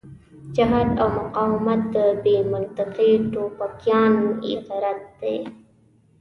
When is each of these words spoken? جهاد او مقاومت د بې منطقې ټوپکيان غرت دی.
جهاد 0.55 0.89
او 1.01 1.07
مقاومت 1.19 1.81
د 1.95 1.97
بې 2.23 2.37
منطقې 2.51 3.11
ټوپکيان 3.31 4.13
غرت 4.67 5.01
دی. 5.21 5.37